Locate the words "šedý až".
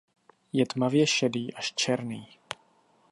1.07-1.73